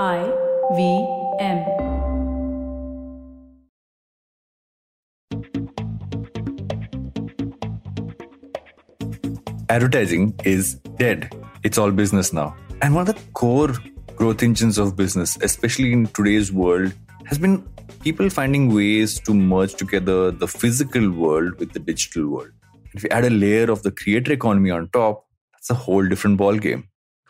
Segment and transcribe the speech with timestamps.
[0.00, 0.32] I
[0.74, 1.06] V
[1.38, 1.58] M.
[9.68, 11.30] Advertising is dead.
[11.62, 12.56] It's all business now.
[12.80, 13.74] And one of the core
[14.16, 16.94] growth engines of business, especially in today's world,
[17.26, 17.62] has been
[18.00, 22.52] people finding ways to merge together the physical world with the digital world.
[22.94, 26.40] If you add a layer of the creator economy on top, that's a whole different
[26.40, 26.84] ballgame.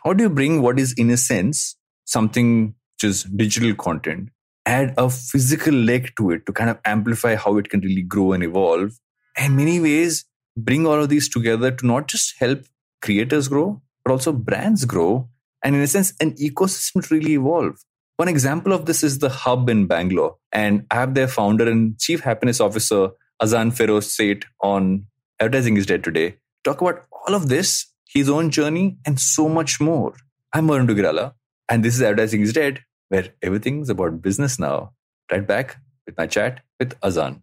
[0.04, 1.74] How do you bring what is, in a sense,
[2.04, 4.28] something which is digital content,
[4.66, 8.32] add a physical leg to it to kind of amplify how it can really grow
[8.32, 8.92] and evolve?
[9.36, 10.24] And many ways,
[10.56, 12.64] bring all of these together to not just help
[13.00, 15.28] creators grow, but also brands grow,
[15.64, 17.76] and in a sense, an ecosystem to really evolve.
[18.16, 20.36] One example of this is the hub in Bangalore.
[20.52, 23.10] And I have their founder and chief happiness officer,
[23.42, 25.06] Azan Feroz Seth, on
[25.40, 26.36] Advertising is Dead today.
[26.62, 30.14] Talk about all of this, his own journey, and so much more.
[30.52, 31.34] I'm Varun Duggirala,
[31.68, 34.92] and this is Advertising is Dead, where everything's about business now.
[35.30, 37.42] Right back with my chat with Azan.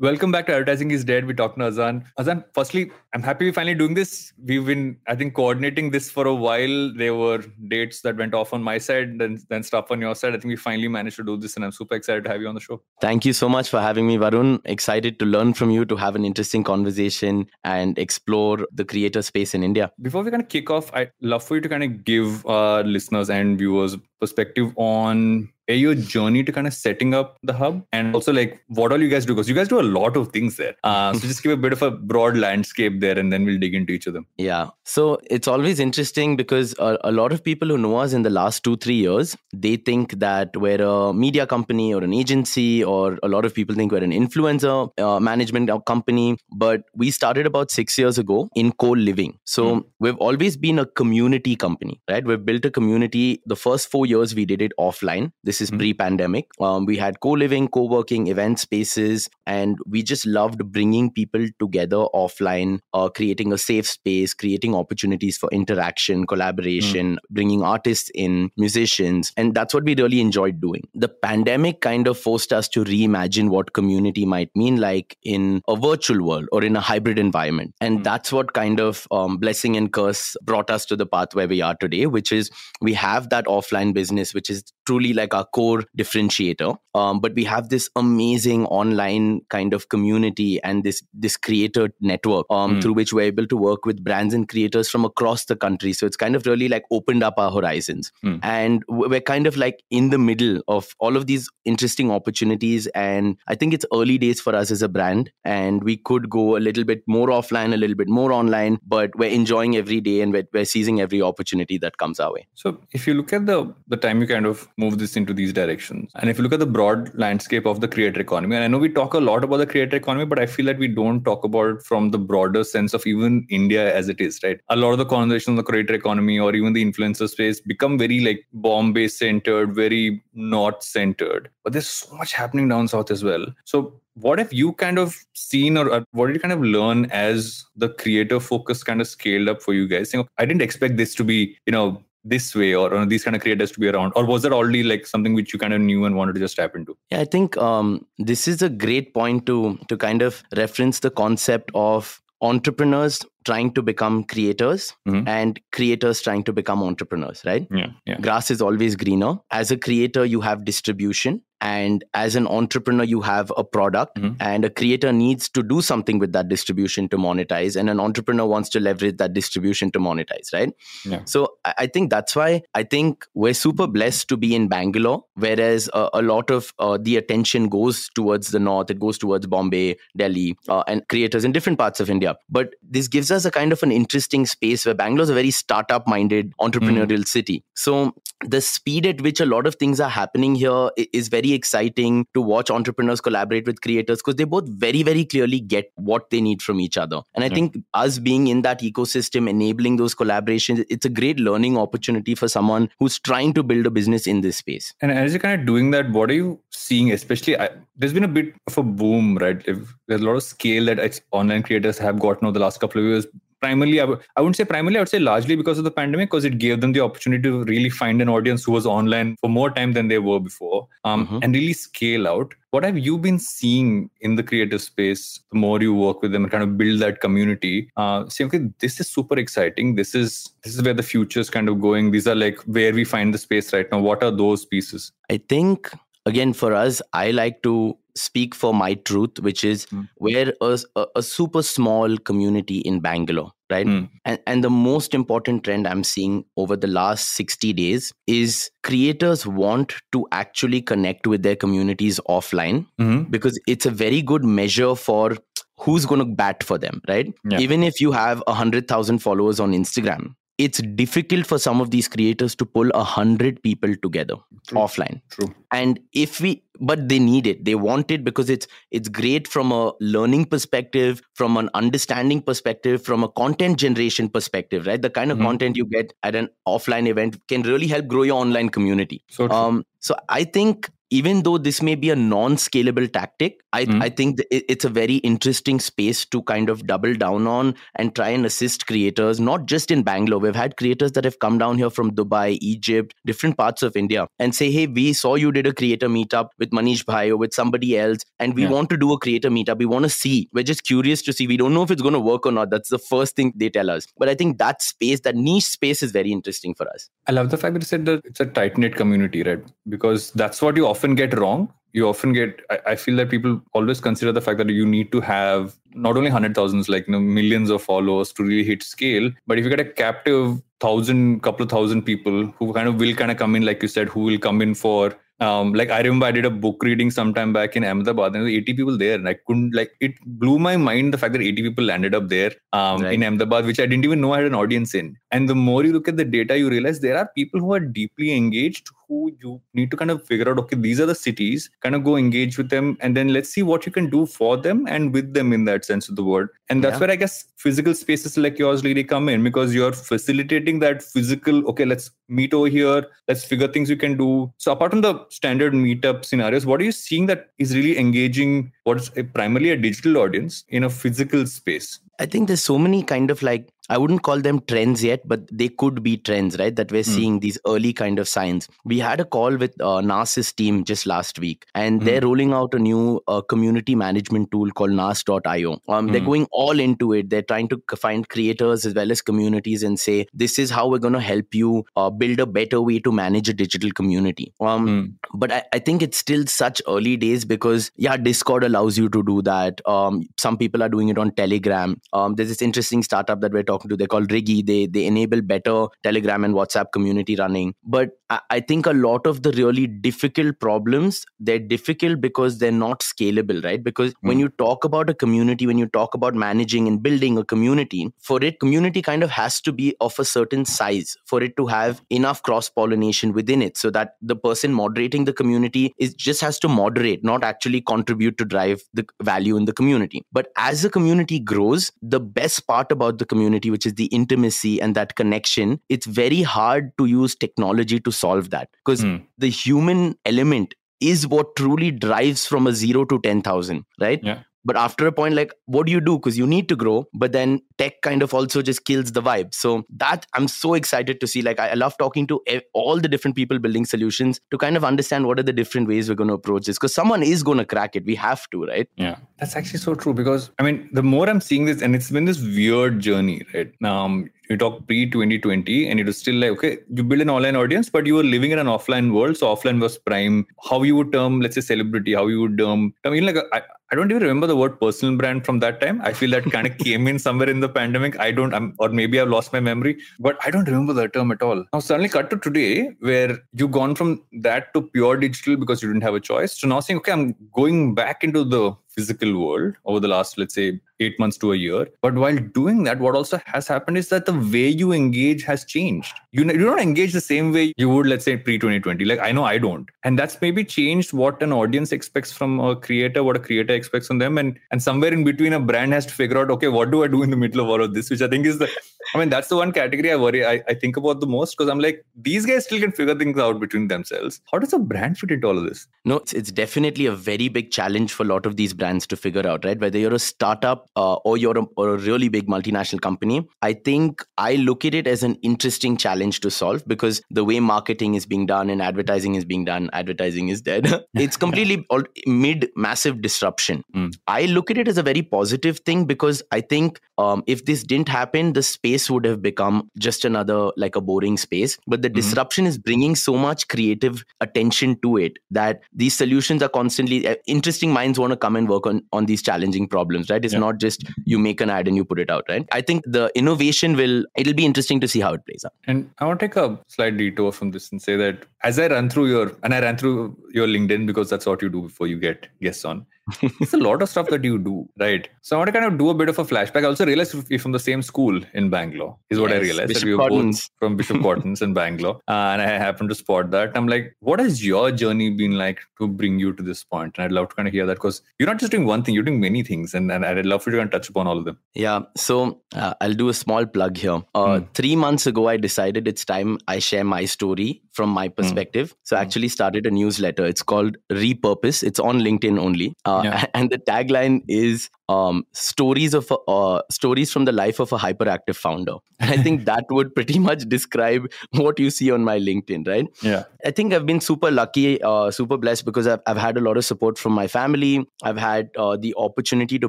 [0.00, 1.24] Welcome back to Advertising is Dead.
[1.24, 2.04] We talked to Azan.
[2.18, 4.32] Azan, firstly, I'm happy we're finally doing this.
[4.40, 6.94] We've been, I think, coordinating this for a while.
[6.94, 10.36] There were dates that went off on my side, then then stuff on your side.
[10.36, 12.46] I think we finally managed to do this, and I'm super excited to have you
[12.46, 12.80] on the show.
[13.00, 14.60] Thank you so much for having me, Varun.
[14.66, 19.52] Excited to learn from you, to have an interesting conversation and explore the creator space
[19.52, 19.90] in India.
[20.00, 22.84] Before we kind of kick off, I'd love for you to kind of give our
[22.84, 27.84] listeners and viewers perspective on your journey to kind of setting up the hub?
[27.92, 29.34] And also like what all you guys do?
[29.34, 30.76] Because you guys do a lot of things there.
[30.84, 33.74] Uh, so just give a bit of a broad landscape there and then we'll dig
[33.74, 34.26] into each of them.
[34.36, 34.70] Yeah.
[34.84, 38.30] So it's always interesting because a, a, lot of people who know us in the
[38.30, 43.18] last two three years they think that we're a media company or an agency or
[43.22, 46.36] a lot of people think we're an influencer uh, management company.
[46.52, 49.38] But we started about six years ago in co-living.
[49.44, 49.84] So mm.
[49.98, 52.24] we've always been a community company right?
[52.24, 53.42] We've built a community.
[53.46, 55.32] The first four years we did it offline.
[55.44, 55.78] This this is mm-hmm.
[55.78, 56.50] pre-pandemic.
[56.60, 62.78] Um, we had co-living, co-working, event spaces, and we just loved bringing people together offline,
[62.94, 67.18] uh, creating a safe space, creating opportunities for interaction, collaboration, mm.
[67.30, 70.82] bringing artists in, musicians, and that's what we really enjoyed doing.
[70.94, 75.76] The pandemic kind of forced us to reimagine what community might mean like in a
[75.76, 78.04] virtual world or in a hybrid environment, and mm.
[78.04, 81.60] that's what kind of um, blessing and curse brought us to the path where we
[81.60, 85.84] are today, which is we have that offline business, which is truly like our core
[85.96, 86.76] differentiator.
[86.94, 92.46] Um, but we have this amazing online kind of community and this this creator network
[92.50, 92.82] um, mm.
[92.82, 95.92] through which we're able to work with brands and creators from across the country.
[95.92, 98.40] So it's kind of really like opened up our horizons, mm.
[98.42, 102.86] and we're kind of like in the middle of all of these interesting opportunities.
[102.88, 106.56] And I think it's early days for us as a brand, and we could go
[106.56, 110.20] a little bit more offline, a little bit more online, but we're enjoying every day
[110.20, 112.46] and we're, we're seizing every opportunity that comes our way.
[112.54, 115.52] So if you look at the the time you kind of move this into these
[115.52, 116.10] directions.
[116.16, 118.78] And if you look at the broad landscape of the creator economy, and I know
[118.78, 121.44] we talk a lot about the creator economy, but I feel that we don't talk
[121.44, 124.60] about it from the broader sense of even India as it is, right?
[124.68, 127.96] A lot of the conversations on the creator economy or even the influencer space become
[127.96, 131.48] very like Bombay centered, very north centered.
[131.64, 133.46] But there's so much happening down south as well.
[133.64, 137.06] So what have you kind of seen or, uh, what did you kind of learn
[137.06, 140.62] as the creator focus kind of scaled up for you guys you know, i didn't
[140.62, 143.88] expect this to be you know this way or, these kind of creators to be
[143.88, 144.12] around?
[144.16, 146.56] Or was that already like something which you kind of knew and wanted to just
[146.56, 146.96] tap into?
[147.10, 151.10] Yeah i think um, this is a great point to to kind of reference the
[151.10, 155.26] concept of entrepreneurs trying to become creators mm-hmm.
[155.26, 157.66] and creators trying to become entrepreneurs right?
[157.82, 158.20] Yeah, yeah.
[158.20, 159.36] Grass is always greener.
[159.50, 161.42] As a creator you have distribution.
[161.60, 164.18] And as an entrepreneur you have a product.
[164.18, 164.34] Mm-hmm.
[164.40, 167.74] and a creator needs to do something with that distribution to monetize.
[167.80, 170.72] And an entrepreneur wants to leverage that distribution to monetize right?
[171.04, 171.24] Yeah.
[171.24, 175.88] so i think that's why i think we're super blessed to be in bangalore whereas
[175.92, 178.90] uh, a lot of uh, the attention goes towards the north.
[178.90, 182.36] It goes towards bombay delhi uh, and creators in different parts of india.
[182.48, 185.50] But this gives us a kind of an interesting space where bangalore is a very
[185.50, 187.28] startup minded entrepreneurial mm.
[187.28, 188.14] city so
[188.44, 192.26] the speed at which a lot of things are happening here is very very exciting
[192.34, 196.40] to watch entrepreneurs collaborate with creators because they both very, very clearly get what they
[196.40, 197.20] need from each other.
[197.34, 197.54] And I yeah.
[197.54, 202.48] think us being in that ecosystem, enabling those collaborations, it's a great learning opportunity for
[202.48, 204.94] someone who's trying to build a business in this space.
[205.00, 207.12] And as you're kind of doing that, what are you seeing?
[207.12, 209.62] Especially, I, there's been a bit of a boom, right?
[209.66, 213.00] If there's a lot of scale that online creators have gotten over the last couple
[213.00, 213.26] of years
[213.60, 216.28] primarily I w- I wouldn't say primarily i would say largely because of the pandemic
[216.30, 219.50] because it gave them the opportunity to really find an audience who was online for
[219.50, 221.40] more time than they were before um, Mhm.
[221.42, 222.54] and really scale out.
[222.70, 226.44] What have you been seeing in the creative space the more you work with them
[226.44, 227.90] and kind of build that community?
[227.96, 229.94] Uh, say okay this is super exciting.
[229.94, 232.10] This is this is where the future is kind of going.
[232.10, 234.00] These are like where we find the space right now.
[234.00, 235.10] What are those pieces?
[235.30, 235.90] I think
[236.26, 240.08] again for us, I like to speak for my truth, which is Mm.
[240.18, 243.86] we're a, a, a super small community in Bangalore, right?
[243.86, 244.08] Mm.
[244.24, 249.46] And and the most important trend I'm seeing over the last 60 days is creators
[249.46, 253.30] want to actually connect with their communities offline Mhm.
[253.30, 255.36] because it's a very good measure for
[255.80, 257.32] who's going to bat for them, right?
[257.48, 257.60] Yeah.
[257.60, 261.90] Even if you have a hundred thousand followers on Instagram, it's difficult for some of
[261.92, 264.34] these creators to pull a hundred people together
[264.66, 264.78] True.
[264.80, 269.08] offline true and if we but they need it they want it because it's it's
[269.08, 275.00] great from a learning perspective from an understanding perspective from a content generation perspective right
[275.02, 275.42] the kind of Mhm.
[275.44, 279.46] content you get at an offline event can really help grow your online community so
[279.48, 279.56] true.
[279.56, 284.02] um so i think even though this may be a non-scalable tactic i, Mhm.
[284.02, 288.28] I think it's a very interesting space to kind of double down on and try
[288.30, 290.40] and assist creators not just in bangalore.
[290.40, 294.26] We've had creators that have come down here from dubai egypt different parts of india
[294.38, 297.52] and say hey we saw you did a creator meetup with manish bhai or with
[297.54, 298.70] somebody else and we Yeah.
[298.76, 299.78] want to do a creator meetup.
[299.78, 300.48] We want to see.
[300.52, 301.46] We're just curious to see.
[301.46, 302.70] We don't know if it's going to work or not.
[302.70, 304.06] That's the first thing they tell us.
[304.22, 307.08] But i think that space that niche space is very interesting for us.
[307.26, 309.62] I love the fact that you said that it's a tight knit community, right?
[309.96, 311.72] Because that's what you often get wrong.
[311.92, 315.10] You often get, I, I feel that people always consider the fact that you need
[315.12, 318.82] to have not only hundred thousands, like you know, millions of followers to really hit
[318.82, 323.00] scale, but if you get a captive thousand, couple of thousand people who kind of
[323.00, 325.90] will kind of come in, like you said, who will come in for um, like
[325.90, 328.74] I remember I did a book reading sometime back in Ahmedabad, and there were 80
[328.74, 331.84] people there, and I couldn't like it blew my mind the fact that 80 people
[331.84, 333.12] landed up there um, Right.
[333.14, 335.16] in Ahmedabad, which I didn't even know I had an audience in.
[335.30, 337.78] And the more you look at the data, you realize there are people who are
[337.80, 340.58] deeply engaged who you need to kind of figure out.
[340.58, 341.70] Okay, these are the cities.
[341.80, 344.56] Kind of go engage with them, and then let's see what you can do for
[344.56, 346.50] them and with them in that sense of the word.
[346.68, 347.00] And that's Yeah.
[347.00, 351.66] where I guess physical spaces like yours really come in because you're facilitating that physical.
[351.70, 353.06] Okay, let's meet over here.
[353.26, 354.52] Let's figure things you can do.
[354.58, 358.72] So apart from the standard meetup scenarios, what are you seeing that is really engaging?
[358.84, 362.00] What's a, primarily a digital audience in a physical space?
[362.20, 365.40] I think there's so many kind of like I wouldn't call them trends yet, but
[365.50, 366.74] they could be trends, right?
[366.74, 367.10] That we're Hmm.
[367.10, 368.68] seeing these early kind of signs.
[368.84, 372.06] We had a call with uh, Nas's team just last week, and Hmm.
[372.06, 375.80] they're rolling out a new uh, community management tool called Nas.io.
[375.88, 376.26] Um, They're Hmm.
[376.26, 377.30] going all into it.
[377.30, 380.98] They're trying to find creators as well as communities and say, this is how we're
[380.98, 384.52] going to help you uh, build a better way to manage a digital community.
[384.60, 385.38] Um, Hmm.
[385.38, 389.22] but I, I think it's still such early days because yeah discord allows you to
[389.22, 393.40] do that um, some people are doing it on telegram um, there's this interesting startup
[393.40, 394.64] that we're talking to they're called riggy.
[394.64, 397.74] They they enable better telegram and whatsapp community running.
[397.84, 402.72] But I, I think a lot of the really difficult problems they're difficult because they're
[402.72, 403.82] not scalable right?
[403.82, 404.40] Because when Hmm.
[404.40, 408.42] you talk about a community when you talk about managing and building a community for
[408.42, 412.02] it community kind of has to be of a certain size for it to have
[412.10, 416.58] enough cross pollination within it so that the person moderating the community is just has
[416.58, 420.22] to moderate not actually contribute to drive the value in the community.
[420.32, 424.80] But as the community grows the best part about the community which is the intimacy
[424.80, 429.16] and that connection it's very hard to use technology to solve that because Hmm.
[429.38, 434.40] the human element is what truly drives from a 0 to 10000 right Yeah.
[434.68, 436.18] But after a point like what do you do?
[436.18, 439.54] Because you need to grow but then tech kind of also just kills the vibe.
[439.54, 442.40] So that i'm so excited to see like i I love talking to
[442.72, 446.08] all the different people building solutions to kind of understand what are the different ways
[446.08, 446.78] we're going to approach this.
[446.78, 448.04] Because someone is going to crack it.
[448.04, 448.88] We have to right?
[448.96, 452.10] Yeah, that's actually so true because I mean, the more I'm seeing this, and it's
[452.10, 453.72] been this weird journey, right?
[453.84, 457.56] Um, you talk pre 2020, and it was still like, okay, you build an online
[457.56, 459.36] audience, but you were living in an offline world.
[459.36, 460.46] So offline was prime.
[460.68, 463.62] How you would term, let's say, celebrity, how you would term, I mean, like, I,
[463.90, 466.02] I don't even remember the word personal brand from that time.
[466.02, 468.18] I feel that kind of came in somewhere in the pandemic.
[468.20, 471.32] I don't, I'm, or maybe I've lost my memory, but I don't remember the term
[471.32, 471.64] at all.
[471.72, 475.88] Now, suddenly cut to today, where you've gone from that to pure digital because you
[475.88, 479.74] didn't have a choice to now saying, okay, I'm going back into the physical world
[479.84, 481.86] over the last, let's say, eight months to a year.
[482.02, 485.64] But while doing that, what also has happened is that the way you engage has
[485.64, 486.14] changed.
[486.32, 489.04] You, you don't engage the same way you would, let's say, pre 2020.
[489.04, 489.88] Like, I know I don't.
[490.02, 494.08] And that's maybe changed what an audience expects from a creator, what a creator expects
[494.08, 494.38] from them.
[494.38, 497.08] And, and somewhere in between, a brand has to figure out, okay, what do I
[497.08, 498.10] do in the middle of all of this?
[498.10, 498.68] Which I think is the
[499.14, 500.44] I mean, that's the one category I worry.
[500.44, 503.38] I, I think about the most because I'm like, these guys still can figure things
[503.38, 504.40] out between themselves.
[504.52, 505.86] How does a brand fit into all of this?
[506.04, 509.16] No, it's, it's definitely a very big challenge for a lot of these brands to
[509.16, 509.78] figure out, right?
[509.78, 513.72] Whether you're a startup uh, or you're a, or a really big multinational company, I
[513.72, 518.14] think I look at it as an interesting challenge to solve because the way marketing
[518.14, 520.86] is being done and advertising is being done, advertising is dead.
[521.14, 521.86] it's completely
[522.26, 523.82] mid massive disruption.
[523.94, 524.14] Mm.
[524.26, 527.82] I look at it as a very positive thing because I think um, if this
[527.82, 531.76] didn't happen, the space would have become just another like a boring space.
[531.86, 532.16] But the mm-hmm.
[532.16, 537.34] disruption is bringing so much creative attention to it that these solutions are constantly uh,
[537.46, 540.30] interesting minds want to come and work on on these challenging problems.
[540.30, 540.44] Right?
[540.44, 540.60] It's yeah.
[540.60, 542.44] not just you make an ad and you put it out.
[542.48, 542.66] Right?
[542.72, 545.72] I think the innovation will it'll be interesting to see how it plays out.
[545.86, 548.86] And I want to take a slight detour from this and say that as I
[548.86, 552.06] run through your and I ran through your LinkedIn because that's what you do before
[552.06, 553.06] you get guests on
[553.42, 555.28] it's a lot of stuff that you do, right?
[555.42, 556.84] So I want to kind of do a bit of a flashback.
[556.84, 559.88] I also realized we're from the same school in Bangalore, is what yes, I realized.
[559.88, 562.20] Bishop that we were both from Bishop Cotton's in Bangalore.
[562.28, 563.72] Uh, and I happened to spot that.
[563.74, 567.16] I'm like, what has your journey been like to bring you to this point?
[567.16, 569.14] And I'd love to kind of hear that because you're not just doing one thing,
[569.14, 569.94] you're doing many things.
[569.94, 571.58] And, and I'd love for you to kind of touch upon all of them.
[571.74, 572.00] Yeah.
[572.16, 574.22] So uh, I'll do a small plug here.
[574.34, 574.74] Uh, mm.
[574.74, 578.34] Three months ago, I decided it's time I share my story from my hmm.
[578.34, 578.90] perspective.
[578.90, 578.96] Mm.
[579.04, 580.44] So I actually started a newsletter.
[580.46, 581.82] It's called Repurpose.
[581.82, 582.94] It's on LinkedIn only.
[583.04, 583.17] Uh,
[583.54, 588.56] And the tagline is um, stories of uh, stories from the life of a hyperactive
[588.56, 588.96] founder.
[589.20, 593.06] And I think that would pretty much describe what you see on my LinkedIn, right?
[593.22, 593.44] Yeah.
[593.64, 596.76] I think I've been super lucky, uh, super blessed because I've, I've had a lot
[596.76, 598.06] of support from my family.
[598.22, 599.88] I've had uh, the opportunity to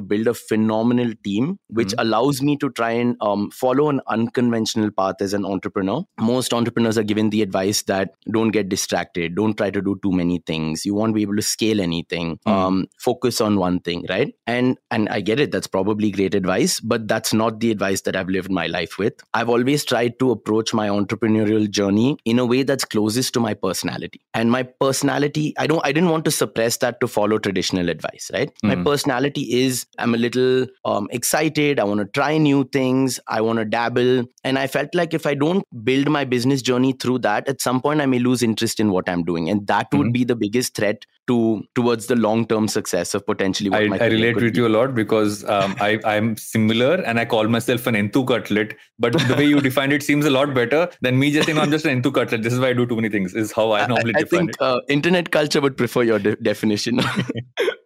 [0.00, 2.00] build a phenomenal team, which mm-hmm.
[2.00, 6.02] allows me to try and um, follow an unconventional path as an entrepreneur.
[6.18, 10.12] Most entrepreneurs are given the advice that don't get distracted, don't try to do too
[10.12, 10.86] many things.
[10.86, 12.38] You won't be able to scale anything.
[12.38, 12.50] Mm-hmm.
[12.50, 14.34] Um, focus on one thing, right?
[14.46, 15.52] And and I get it.
[15.52, 19.14] That's probably great advice, but that's not the advice that I've lived my life with.
[19.34, 23.54] I've always tried to approach my entrepreneurial journey in a way that's closest to my
[23.54, 24.20] personality.
[24.34, 28.30] And my personality, I don't, I didn't want to suppress that to follow traditional advice,
[28.32, 28.50] right?
[28.64, 28.68] Mm.
[28.68, 28.84] My hmm.
[28.84, 31.80] personality is I'm a little um, excited.
[31.80, 33.20] I want to try new things.
[33.26, 34.24] I want to dabble.
[34.44, 37.80] And I felt like if I don't build my business journey through that, at some
[37.80, 39.48] point I may lose interest in what I'm doing.
[39.48, 40.12] And that would mm.
[40.12, 44.34] be the biggest threat to towards the long term success of potentially I, I relate
[44.34, 44.60] with be.
[44.60, 48.76] you a lot because um, I, I'm similar and I call myself an enthoo cutlet.
[48.98, 51.70] But the way you defined it seems a lot better than me just saying I'm
[51.70, 52.42] just an enthoo cutlet.
[52.42, 53.34] This is why I do too many things.
[53.34, 54.60] Is how I normally I, I define think, it.
[54.60, 57.00] Uh, internet culture would prefer your de- definition.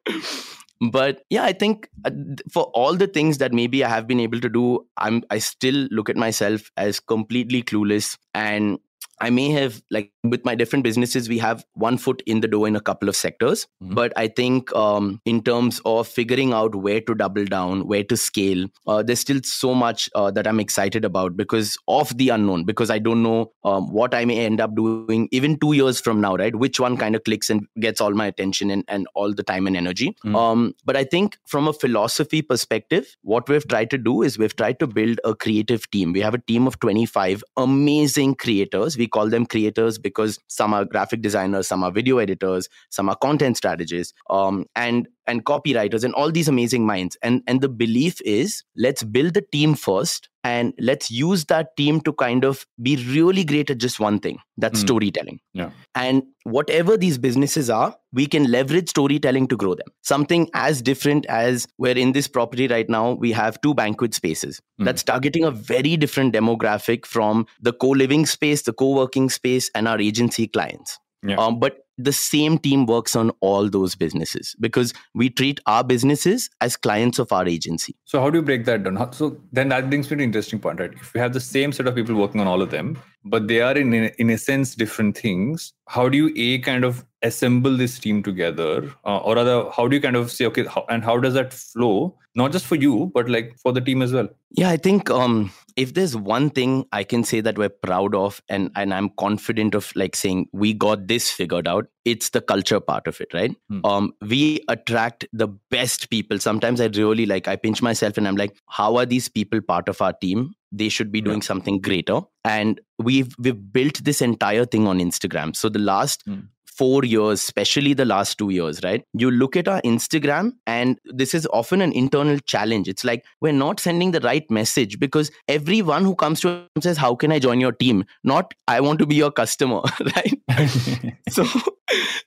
[0.90, 2.10] but yeah i think uh,
[2.52, 5.86] for all the things that maybe i have been able to do i'm i still
[5.90, 8.78] look at myself as completely clueless and
[9.20, 12.66] I may have like with my different businesses, we have one foot in the door
[12.66, 13.66] in a couple of sectors.
[13.82, 13.94] Mm-hmm.
[13.94, 18.16] But I think um, in terms of figuring out where to double down, where to
[18.16, 22.64] scale, uh, there's still so much uh, that I'm excited about because of the unknown.
[22.64, 26.20] Because I don't know um, what I may end up doing even two years from
[26.20, 26.54] now, right?
[26.54, 29.66] Which one kind of clicks and gets all my attention and, and all the time
[29.66, 30.16] and energy.
[30.24, 30.36] Mm-hmm.
[30.36, 34.56] Um, but I think from a philosophy perspective, what we've tried to do is we've
[34.56, 36.12] tried to build a creative team.
[36.12, 38.96] We have a team of 25 amazing creators.
[38.96, 43.16] We call them creators because some are graphic designers, some are video editors, some are
[43.16, 47.16] content strategists, um, and and copywriters, and all these amazing minds.
[47.22, 52.00] And and the belief is let's build the team first, and let's use that team
[52.02, 54.82] to kind of be really great at just one thing that's mm.
[54.82, 60.48] storytelling yeah and whatever these businesses are we can leverage storytelling to grow them something
[60.54, 64.84] as different as we're in this property right now we have two banquet spaces mm.
[64.84, 69.98] that's targeting a very different demographic from the co-living space the co-working space and our
[69.98, 71.36] agency clients yeah.
[71.36, 76.50] um, but the same team works on all those businesses because we treat our businesses
[76.60, 77.94] as clients of our agency.
[78.04, 79.12] So how do you break that down?
[79.12, 80.92] So then that brings me to an interesting point, right?
[80.92, 83.60] If we have the same set of people working on all of them, but they
[83.60, 87.98] are in in a sense different things, how do you a kind of assemble this
[87.98, 91.18] team together, uh, or rather, how do you kind of say okay, how, and how
[91.18, 92.16] does that flow?
[92.34, 94.28] Not just for you, but like for the team as well.
[94.50, 98.40] Yeah, I think um, if there's one thing I can say that we're proud of
[98.48, 102.80] and, and I'm confident of like saying we got this figured out, it's the culture
[102.80, 103.54] part of it, right?
[103.68, 103.80] Hmm.
[103.84, 106.38] Um, we attract the best people.
[106.38, 109.88] Sometimes I really like I pinch myself and I'm like, how are these people part
[109.88, 110.54] of our team?
[110.70, 111.46] They should be doing yeah.
[111.46, 112.20] something greater.
[112.44, 115.56] And we've we've built this entire thing on Instagram.
[115.56, 116.40] So the last hmm
[116.76, 119.04] four years, especially the last two years, right?
[119.12, 122.88] You look at our Instagram, and this is often an internal challenge.
[122.88, 126.96] It's like we're not sending the right message because everyone who comes to us says,
[126.96, 128.04] How can I join your team?
[128.24, 129.82] Not, I want to be your customer,
[130.16, 131.14] right?
[131.28, 131.44] so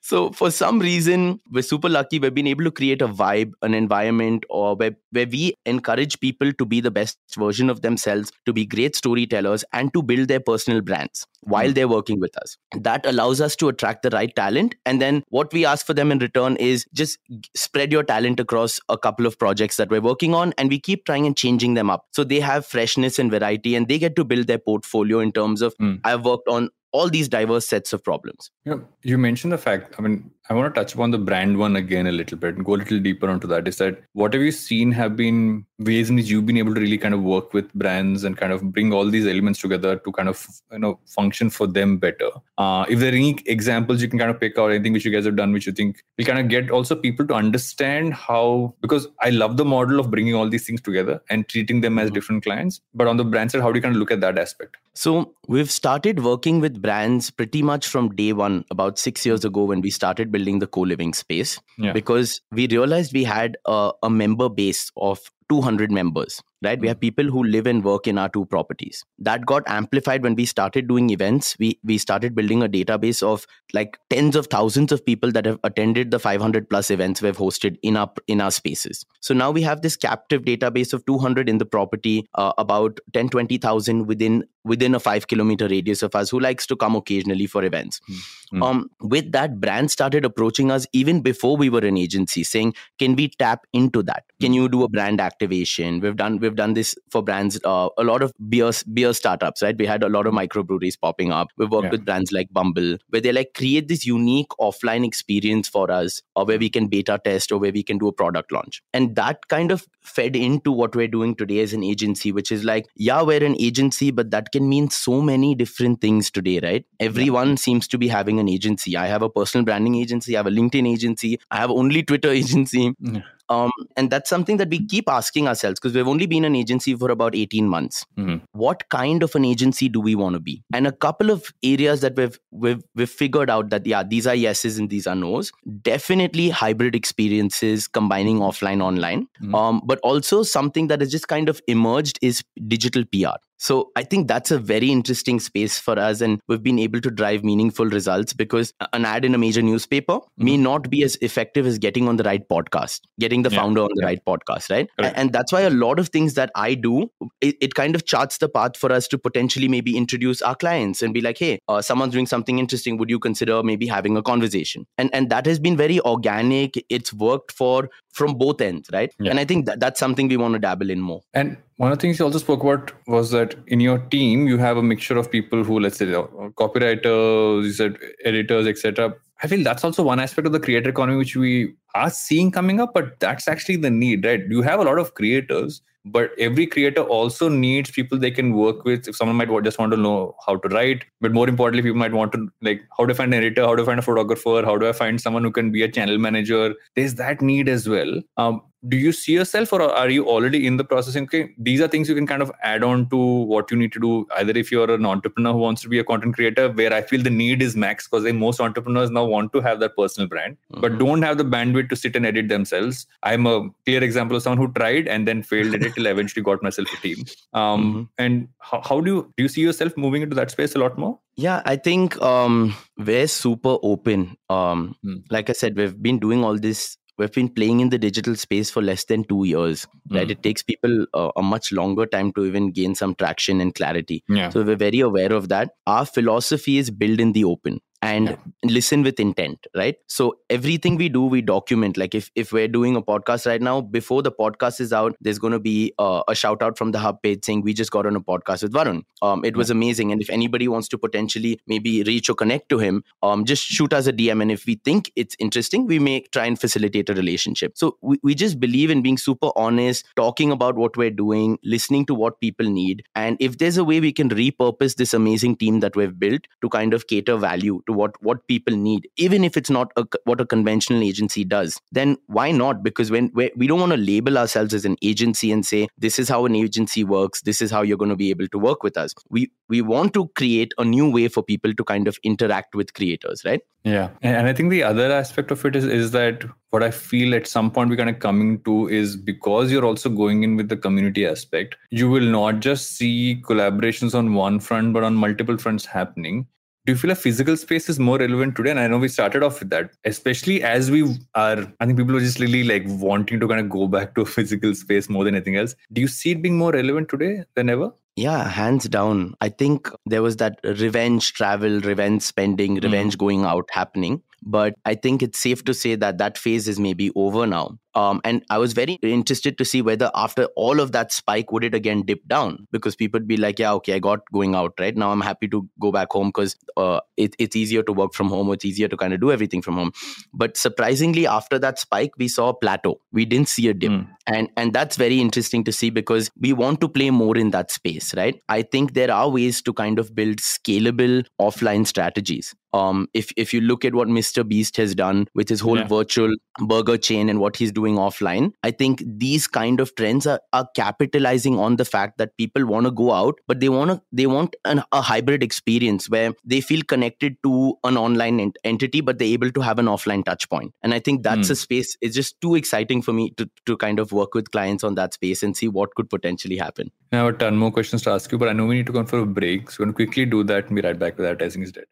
[0.01, 3.74] so for some reason we're super lucky we've been able to create a vibe an
[3.74, 8.53] environment or where, where we encourage people to be the best version of themselves to
[8.53, 11.75] be great storytellers and to build their personal brands while mm.
[11.75, 15.51] they're working with us that allows us to attract the right talent and then what
[15.53, 17.17] we ask for them in return is just
[17.55, 21.05] spread your talent across a couple of projects that we're working on and we keep
[21.05, 24.24] trying and changing them up so they have freshness and variety and they get to
[24.24, 26.00] build their portfolio in terms of mm.
[26.03, 28.51] i've worked on all these diverse sets of problems.
[28.65, 31.75] Yeah, you mentioned the fact, I mean, I want to touch upon the brand one
[31.75, 33.67] again a little bit and go a little deeper onto that.
[33.67, 36.79] Is that what have you seen have been ways in which you've been able to
[36.79, 40.11] really kind of work with brands and kind of bring all these elements together to
[40.13, 42.29] kind of you know function for them better?
[42.57, 45.11] Uh, if there are any examples you can kind of pick out, anything which you
[45.11, 48.73] guys have done which you think will kind of get also people to understand how
[48.81, 52.07] because I love the model of bringing all these things together and treating them as
[52.07, 52.15] mm-hmm.
[52.15, 52.79] different clients.
[52.93, 54.77] But on the brand side, how do you kind of look at that aspect?
[54.93, 59.46] So we've started working with brands pretty much from day one, about six years mm.
[59.48, 61.91] ago when we started building the co-living space yeah.
[61.91, 66.79] because we realized we had a, a member base of 200 members right?
[66.79, 69.03] We have people who live and work in our two properties.
[69.19, 71.55] That got amplified when we started doing events.
[71.59, 75.59] We we started building a database of like tens of thousands of people that have
[75.63, 79.05] attended the 500 plus events we've hosted in our in our spaces.
[79.19, 83.29] So now we have this captive database of 200 in the property uh, about 10
[83.29, 87.63] 20000 within within a 5 kilometer radius of us who likes to come occasionally for
[87.63, 88.01] events.
[88.47, 88.63] Mm-hmm.
[88.63, 93.15] um with that brand started approaching us even before we were an agency saying can
[93.15, 94.23] we tap into that?
[94.39, 95.99] Can you do a brand activation?
[95.99, 99.77] We've done we've done this for brands uh, a lot of beer beer startups right?
[99.77, 101.49] We had a lot of microbreweries popping up.
[101.57, 101.91] We've worked yeah.
[101.91, 106.45] with brands like bumble where they like create this unique offline experience for us or
[106.45, 108.81] where we can beta test or where we can do a product launch.
[108.93, 112.63] And that kind of fed into what we're doing today as an agency which is
[112.63, 116.85] like yeah we're an agency but that can mean so many different things today right?
[116.99, 117.55] Everyone yeah.
[117.55, 118.95] seems to be having an agency.
[118.97, 120.35] I have a personal branding agency.
[120.35, 121.39] I have a linkedin agency.
[121.51, 122.93] I have only twitter agency.
[122.99, 126.55] Yeah um, and that's something that we keep asking ourselves because we've only been an
[126.55, 128.05] agency for about 18 months.
[128.17, 128.43] Mm-hmm.
[128.51, 130.63] What kind of an agency do we want to be?
[130.73, 134.35] And a couple of areas that we've, we've, we've figured out that, yeah, these are
[134.35, 135.51] yeses and these are nos.
[135.81, 139.27] Definitely hybrid experiences combining offline, online.
[139.41, 139.55] Mm-hmm.
[139.55, 143.37] Um, but also something that has just kind of emerged is digital PR.
[143.57, 146.21] So I think that's a very interesting space for us.
[146.21, 150.13] And we've been able to drive meaningful results because an ad in a major newspaper
[150.13, 150.45] mm-hmm.
[150.45, 153.59] may not be as effective as getting on the right podcast, getting the yeah.
[153.59, 154.07] founder on the yeah.
[154.07, 154.87] right podcast, right?
[155.15, 157.11] And that's why a lot of things that I do,
[157.41, 161.01] it, it, kind of charts the path for us to potentially maybe introduce our clients
[161.01, 162.97] and be like, hey, uh, someone's doing something interesting.
[162.97, 164.86] Would you consider maybe having a conversation?
[164.97, 166.84] And and that has been very organic.
[166.89, 169.13] It's worked for from both ends, right?
[169.19, 169.32] Yeah.
[169.32, 171.21] And I think that that's something we want to dabble in more.
[171.34, 174.58] And one of the things you also spoke about was that in your team you
[174.58, 176.23] have a mixture of people who, let's say, uh,
[176.62, 179.13] copywriters, you said editors, etc.
[179.43, 182.80] I feel that's also one aspect of the creator economy which we are seeing coming
[182.80, 184.41] up, but that's actually the need, right?
[184.49, 188.84] You have a lot of creators, but every creator also needs people they can work
[188.84, 189.08] with.
[189.08, 192.13] If someone might just want to know how to write, but more importantly, people might
[192.13, 194.88] want to like how to find an editor, how to find a photographer, how do
[194.88, 196.76] I find someone who can be a channel manager?
[196.96, 198.22] There's that need as well.
[198.38, 201.87] Um, do you see yourself or are you already in the processing okay these are
[201.87, 204.71] things you can kind of add on to what you need to do either if
[204.71, 207.61] you're an entrepreneur who wants to be a content creator where i feel the need
[207.61, 210.81] is max because most entrepreneurs now want to have that personal brand mm-hmm.
[210.81, 214.43] but don't have the bandwidth to sit and edit themselves i'm a clear example of
[214.43, 217.25] someone who tried and then failed at it till I eventually got myself a team
[217.53, 218.03] um, mm-hmm.
[218.19, 220.97] and how, how do you do you see yourself moving into that space a lot
[220.97, 225.23] more yeah i think um, we're super open um, mm.
[225.31, 228.69] like i said we've been doing all this we've been playing in the digital space
[228.69, 230.32] for less than two years right mm.
[230.32, 234.23] it takes people uh, a much longer time to even gain some traction and clarity
[234.30, 234.49] yeah.
[234.49, 238.36] so we're very aware of that our philosophy is build in the open and yeah.
[238.63, 239.95] listen with intent right?
[240.07, 241.97] So everything we do we document.
[241.97, 245.39] Like if if we're doing a podcast right now before the podcast is out there's
[245.39, 248.05] going to be uh, a shout out from the hub page saying we just got
[248.05, 249.03] on a podcast with varun.
[249.21, 250.12] Um, it was amazing.
[250.12, 253.93] And if anybody wants to potentially maybe reach or connect to him um, just shoot
[253.93, 257.13] us a dm and if we think it's interesting we may try and facilitate a
[257.13, 257.77] relationship.
[257.77, 262.05] So we, we just believe in being super honest talking about what we're doing listening
[262.05, 263.03] to what people need.
[263.15, 266.69] And if there's a way we can repurpose this amazing team that we've built to
[266.69, 269.08] kind of cater value to what what people need.
[269.17, 272.84] Even if it's not a, what a conventional agency does then why not?
[272.84, 276.30] Because when we don't want to label ourselves as an agency and say this is
[276.30, 277.41] how an agency works.
[277.41, 279.13] This is how you're going to be able to work with us.
[279.30, 282.93] We we want to create a new way for people to kind of interact with
[282.93, 283.62] creators right?
[283.84, 284.10] Yeah.
[284.21, 287.47] And i think the other aspect of it is is that what i feel at
[287.47, 290.78] some point we're kind of coming to is because you're also going in with the
[290.78, 295.86] community aspect you will not just see collaborations on one front but on multiple fronts
[295.86, 296.45] happening
[296.88, 298.71] do you feel a physical space is more relevant today?
[298.71, 302.15] And I know we started off with that, especially as we are, I think people
[302.15, 305.26] are just really like wanting to kind of go back to a physical space more
[305.26, 305.76] than anything else.
[305.91, 307.91] Do you see it being more relevant today than ever?
[308.15, 309.36] Yeah, hands down.
[309.41, 313.19] I think there was that revenge travel, revenge spending, revenge mm.
[313.19, 314.23] going out happening.
[314.41, 317.78] But I think it's safe to say that that phase is maybe over now.
[317.97, 321.63] Um, and I was very interested to see whether after all of that spike, would
[321.63, 322.67] it again dip down?
[322.71, 324.95] Because people would be like, yeah, okay, I got going out, right?
[324.95, 328.29] Now I'm happy to go back home because uh, it, it's easier to work from
[328.29, 328.51] home.
[328.51, 329.93] It's easier to kind of do everything from home.
[330.31, 333.01] But surprisingly, after that spike, we saw a plateau.
[333.12, 333.91] We didn't see a dip.
[333.91, 334.07] Mm.
[334.27, 337.71] And, and that's very interesting to see because we want to play more in that
[337.71, 338.39] space, right?
[338.47, 342.53] I think there are ways to kind of build scalable offline strategies.
[342.73, 344.47] Um, if if you look at what Mr.
[344.47, 345.88] Beast has done with his whole yeah.
[345.88, 350.39] virtual burger chain and what he's doing offline, I think these kind of trends are,
[350.54, 354.02] are capitalizing on the fact that people want to go out, but they want to
[354.12, 359.02] they want an, a hybrid experience where they feel connected to an online ent- entity,
[359.02, 360.73] but they're able to have an offline touch point.
[360.84, 361.52] And I think that's mm.
[361.52, 361.97] a space.
[362.02, 365.13] It's just too exciting for me to to kind of work with clients on that
[365.13, 366.91] space and see what could potentially happen.
[367.12, 368.91] I have a ton more questions to ask you, but I know we need to
[368.91, 369.71] go for a break.
[369.71, 371.86] So I'm going to quickly do that and be right back with advertising is dead.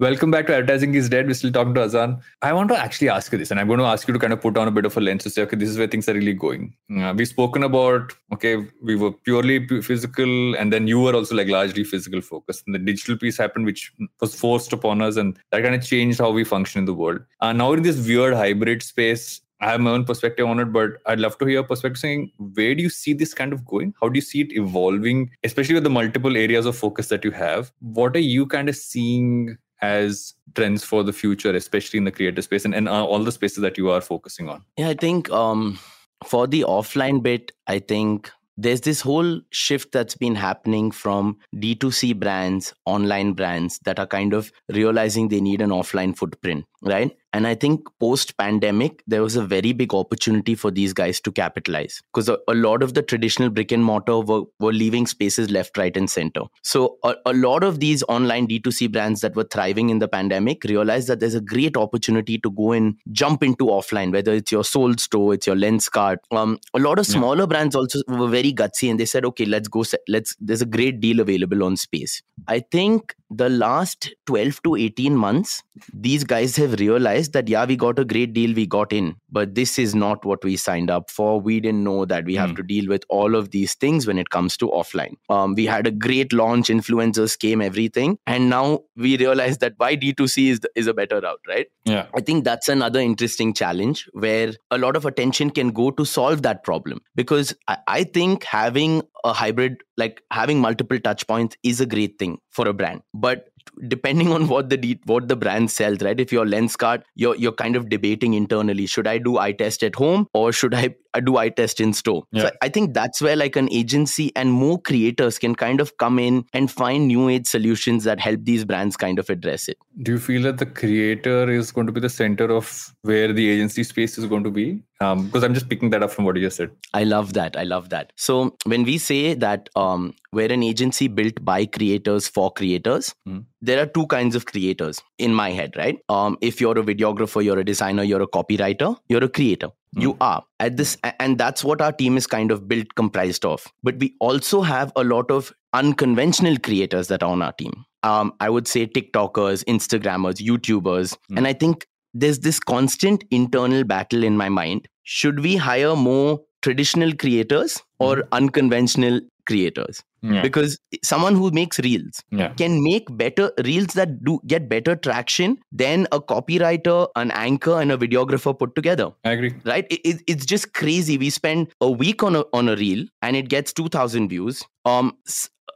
[0.00, 1.28] Welcome back to Advertising is Dead.
[1.28, 2.20] We're still talking to Azan.
[2.42, 4.32] I want to actually ask you this, and I'm going to ask you to kind
[4.32, 6.08] of put on a bit of a lens to say, okay, this is where things
[6.08, 6.74] are really going.
[6.98, 11.46] Uh, we've spoken about, okay, we were purely physical, and then you were also like
[11.46, 12.64] largely physical focused.
[12.66, 16.18] And the digital piece happened, which was forced upon us, and that kind of changed
[16.18, 17.20] how we function in the world.
[17.40, 20.94] Uh, now, in this weird hybrid space, I have my own perspective on it, but
[21.06, 23.94] I'd love to hear a perspective saying where do you see this kind of going?
[24.00, 27.30] How do you see it evolving, especially with the multiple areas of focus that you
[27.30, 27.72] have?
[27.78, 32.44] What are you kind of seeing as trends for the future, especially in the creative
[32.44, 34.64] space and, and all the spaces that you are focusing on?
[34.76, 35.78] Yeah, I think um,
[36.24, 42.18] for the offline bit, I think there's this whole shift that's been happening from D2C
[42.18, 47.16] brands, online brands that are kind of realizing they need an offline footprint, right?
[47.34, 51.32] And I think post pandemic, there was a very big opportunity for these guys to
[51.32, 55.50] capitalize because a, a, lot of the traditional brick and mortar were, were leaving spaces
[55.50, 56.42] left, right, and center.
[56.62, 60.62] So a, a lot of these online D2C brands that were thriving in the pandemic
[60.62, 64.62] realized that there's a great opportunity to go and jump into offline, whether it's your
[64.62, 66.18] Souled Store, it's your Lenskart.
[66.30, 67.46] Um, a lot of smaller yeah.
[67.46, 71.00] brands also were very gutsy and they said, okay, let's go, let's, there's a great
[71.00, 72.22] deal available on space.
[72.46, 77.76] I think the last 12 to 18 months, these guys have realized that, yeah, we
[77.76, 81.10] got a great deal, we got in, but this is not what we signed up
[81.10, 81.40] for.
[81.40, 82.56] We didn't know that we have hmm.
[82.56, 85.14] to deal with all of these things when it comes to offline.
[85.28, 88.18] Um, we had a great launch, influencers came, everything.
[88.26, 91.66] And now we realize that why D2C is, the, is a better route, right?
[91.84, 92.06] Yeah.
[92.14, 96.42] I think that's another interesting challenge where a lot of attention can go to solve
[96.42, 97.00] that problem.
[97.14, 102.18] Because I, I think having a hybrid like having multiple touch points is a great
[102.18, 103.48] thing for a brand but
[103.88, 106.18] depending on what the what the brand sells right?
[106.18, 109.94] If your Lenskart, you're you're kind of debating internally should i do eye test at
[109.94, 112.24] home or should i do eye test in store.
[112.32, 112.42] Yeah.
[112.42, 116.18] so i think that's where like an agency and more creators can kind of come
[116.18, 119.78] in and find new age solutions that help these brands kind of address it.
[120.02, 123.48] Do you feel that the creator is going to be the center of where the
[123.50, 124.82] agency space is going to be?
[125.00, 126.70] Um, because i'm just picking that up from what you just said.
[126.94, 127.56] I love that.
[127.56, 128.12] I love that.
[128.16, 133.44] So when we say that um, we're an agency built by creators for creators mm.
[133.60, 135.98] there are two kinds of creators in my head right?
[136.08, 139.68] Um, if you're a videographer you're a designer you're a copywriter you're a creator.
[139.96, 140.44] You are.
[140.60, 143.66] At this and that's what our team is kind of built comprised of.
[143.82, 147.84] But we also have a lot of unconventional creators that are on our team.
[148.02, 151.16] Um, i would say tiktokers instagrammers youtubers.
[151.30, 151.38] Mm.
[151.38, 154.88] and i think there's this constant internal battle in my mind.
[155.02, 158.28] Should we hire more traditional creators or mm.
[158.40, 160.02] unconventional creators?
[160.22, 160.40] Yeah.
[160.40, 162.54] Because someone who makes reels yeah.
[162.60, 167.92] can make better reels that do get better traction than a copywriter, an anchor, and
[167.92, 169.10] a videographer put together.
[169.24, 169.52] I agree.
[169.66, 169.86] Right?
[169.90, 171.18] It, it, it's just crazy.
[171.18, 174.64] We spend a week on a on a reel and it gets two thousand views.
[174.86, 175.12] Um,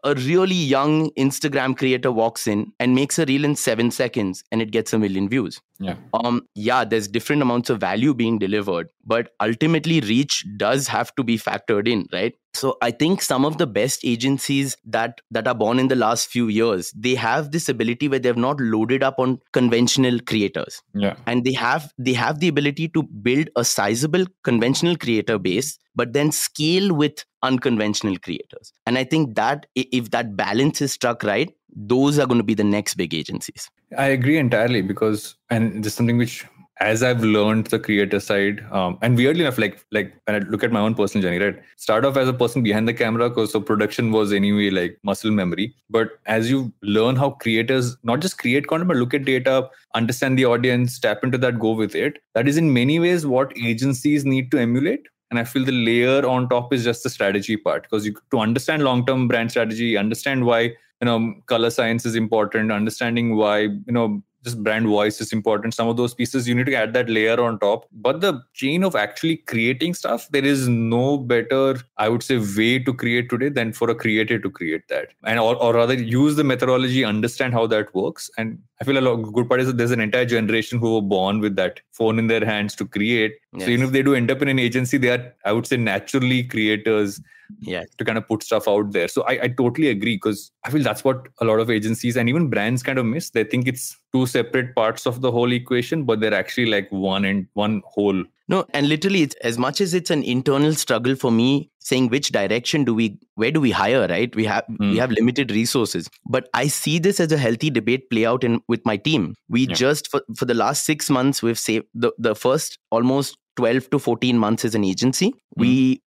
[0.04, 4.62] a really young Instagram creator walks in and makes a reel in seven seconds and
[4.62, 5.60] it gets a million views.
[5.80, 5.96] Yeah.
[6.14, 11.24] Um, yeah, there's different amounts of value being delivered, but ultimately reach does have to
[11.24, 12.34] be factored in, right?
[12.52, 16.28] So I think some of the best agencies that that are born in the last
[16.28, 20.82] few years, they have this ability where they've not loaded up on conventional creators.
[20.94, 21.14] Yeah.
[21.26, 26.12] And they have they have the ability to build a sizable conventional creator base, but
[26.12, 28.72] then scale with unconventional creators.
[28.86, 32.54] And I think that if that balance is struck right, those are going to be
[32.54, 33.70] the next big agencies.
[33.96, 36.44] I agree entirely because, and this is something which
[36.80, 40.62] as I've learned the creator side, um, and weirdly enough, like like when I look
[40.62, 41.60] at my own personal journey, right?
[41.76, 45.30] Start off as a person behind the camera, because so production was anyway like muscle
[45.30, 45.74] memory.
[45.90, 50.38] But as you learn how creators not just create content, but look at data, understand
[50.38, 52.18] the audience, tap into that, go with it.
[52.34, 56.26] That is in many ways what agencies need to emulate and i feel the layer
[56.26, 59.96] on top is just the strategy part because you to understand long term brand strategy
[59.96, 65.20] understand why you know color science is important understanding why you know just brand voice
[65.20, 67.86] is important some of those pieces you need to add that layer on top.
[67.92, 72.78] But the chain of actually creating stuff there is no better i would say way
[72.78, 75.08] to create today than for a creator to create that.
[75.24, 78.30] And or, or rather use the methodology understand how that works.
[78.38, 81.02] And i feel a lot good part is that there's an entire generation who were
[81.02, 83.34] born with that phone in their hands to create.
[83.52, 83.64] Yes.
[83.64, 85.76] so even if they do end up in an agency they are i would say
[85.76, 87.20] naturally creators
[87.60, 90.70] yeah to kind of put stuff out there so i, I totally agree because i
[90.70, 93.66] feel that's what a lot of agencies and even brands kind of miss they think
[93.66, 97.82] it's two separate parts of the whole equation but they're actually like one and one
[97.86, 102.08] whole no and literally it's as much as it's an internal struggle for me saying
[102.08, 104.78] which direction do we where do we hire right we have mm.
[104.78, 104.98] we hmm.
[104.98, 108.84] have limited resources but i see this as a healthy debate play out in with
[108.84, 109.74] my team we yeah.
[109.74, 113.98] just for, for the last 6 months we've saved the, the first almost 12 to
[113.98, 115.62] 14 months as an agency mm.
[115.62, 115.70] we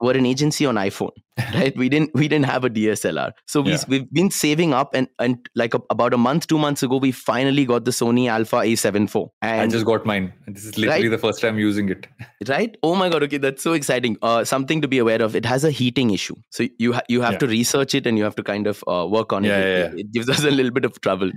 [0.07, 1.11] were an agency on iphone
[1.53, 3.83] right we didn't we didn't have a dslr so we, yeah.
[3.87, 7.11] we've been saving up and and like a, about a month two months ago we
[7.11, 11.03] finally got the sony alpha a7 IV and i just got mine this is literally
[11.03, 11.15] right?
[11.17, 12.07] the first time using it
[12.53, 15.45] right oh my god okay that's so exciting uh, something to be aware of it
[15.53, 17.45] has a heating issue so you ha- you have yeah.
[17.45, 19.77] to research it and you have to kind of uh, work on yeah, it.
[19.77, 19.99] Yeah, it.
[20.05, 21.31] it gives us a little bit of trouble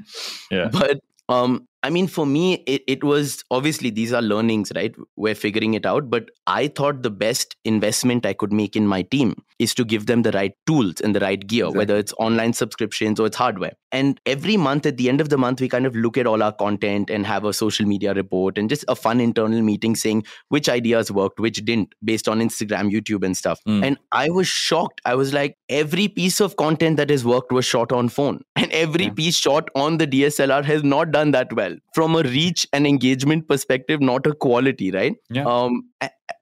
[0.51, 4.95] yeah but um I mean, for me, it, it was obviously these are learnings, right?
[5.17, 6.11] We're figuring it out.
[6.11, 10.07] But I thought the best investment I could make in my team is to give
[10.07, 11.79] them the right tools and the right gear, exactly.
[11.79, 13.73] whether it's online subscriptions or it's hardware.
[13.91, 16.43] And every month, at the end of the month, we kind of look at all
[16.43, 20.25] our content and have a social media report and just a fun internal meeting saying
[20.49, 23.61] which ideas worked, which didn't, based on Instagram, YouTube, and stuff.
[23.67, 23.87] Mm.
[23.87, 25.01] And I was shocked.
[25.05, 28.71] I was like, every piece of content that has worked was shot on phone, and
[28.73, 29.13] every yeah.
[29.13, 32.87] piece shot on the DSLR has not done that well well from a reach and
[32.87, 35.45] engagement perspective not a quality right yeah.
[35.45, 35.83] um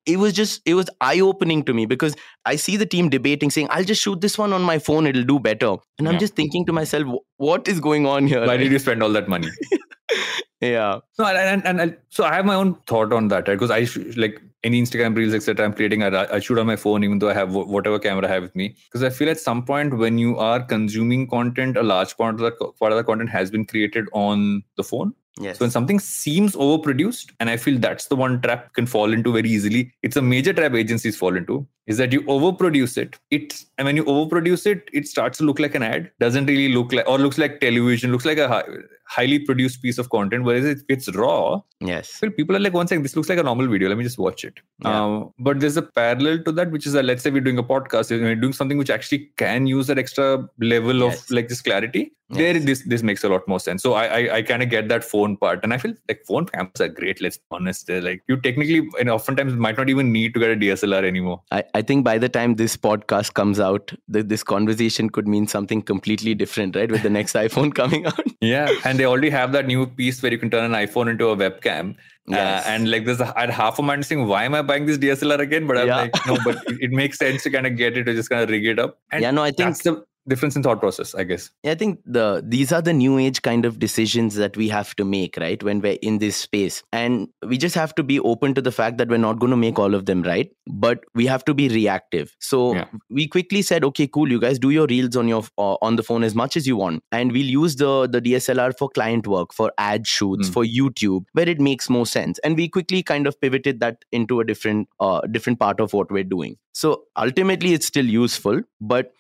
[0.07, 3.51] it was just it was eye opening to me because i see the team debating
[3.51, 6.11] saying i'll just shoot this one on my phone it'll do better and yeah.
[6.11, 8.57] i'm just thinking to myself what is going on here why right?
[8.59, 9.49] did you spend all that money
[10.61, 13.97] yeah no and, and, and, so i have my own thought on that because right?
[13.97, 17.19] i like any instagram reels etc i'm creating I, I shoot on my phone even
[17.19, 19.99] though i have whatever camera i have with me because i feel at some point
[19.99, 23.51] when you are consuming content a large part of the part of the content has
[23.51, 25.59] been created on the phone Yes.
[25.59, 29.33] So when something seems overproduced, and I feel that's the one trap can fall into
[29.33, 29.93] very easily.
[30.03, 33.19] It's a major trap agencies fall into is that you overproduce it.
[33.31, 36.11] It's and when you overproduce it, it starts to look like an ad.
[36.21, 38.13] Doesn't really look like or looks like television.
[38.13, 38.65] Looks like a high,
[39.07, 40.45] highly produced piece of content.
[40.45, 43.03] Whereas if it's raw, yes, people are like one second.
[43.03, 43.89] This looks like a normal video.
[43.89, 44.61] Let me just watch it.
[44.83, 45.05] Yeah.
[45.05, 47.63] Um, but there's a parallel to that, which is that let's say we're doing a
[47.63, 51.25] podcast, we're doing something which actually can use that extra level yes.
[51.25, 52.13] of like this clarity.
[52.29, 52.39] Yes.
[52.39, 53.83] There, this this makes a lot more sense.
[53.83, 56.47] So I I, I kind of get that phone part, and I feel like phone
[56.47, 57.21] cameras are great.
[57.21, 57.87] Let's be honest.
[57.87, 61.43] They're like you technically and oftentimes might not even need to get a DSLR anymore.
[61.53, 65.47] I, I think by the time this podcast comes out, the, this conversation could mean
[65.47, 66.91] something completely different, right?
[66.91, 68.27] With the next iPhone coming out.
[68.41, 71.29] Yeah, and they already have that new piece where you can turn an iPhone into
[71.29, 71.91] a webcam.
[71.93, 72.67] Uh, yes.
[72.67, 74.99] Uh, and like this, I had half a mind saying, "Why am I buying this
[74.99, 75.97] DSLR again?" But I'm yeah.
[75.97, 78.43] like, no, but it, it, makes sense to kind of get it to just kind
[78.43, 78.99] of rig it up.
[79.13, 81.51] And yeah, no, I think that's the difference in thought process i guess.
[81.63, 84.95] Yeah, i think the these are the new age kind of decisions that we have
[84.97, 86.83] to make right when we're in this space.
[86.93, 89.57] And we just have to be open to the fact that we're not going to
[89.57, 90.51] make all of them right?
[90.67, 92.35] But we have to be reactive.
[92.41, 92.87] So yeah.
[93.11, 96.03] we quickly said okay cool you guys do your reels on your uh, on the
[96.03, 99.53] phone as much as you want and we'll use the the dslr for client work
[99.53, 100.53] for ad shoots mm.
[100.53, 102.39] for youtube where it makes more sense.
[102.41, 106.11] And we quickly kind of pivoted that into a different uh different part of what
[106.11, 106.57] we're doing.
[106.73, 109.13] So ultimately it's still useful but